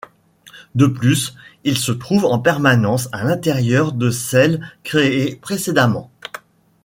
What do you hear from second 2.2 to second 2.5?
en